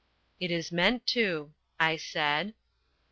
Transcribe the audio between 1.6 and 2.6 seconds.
I said.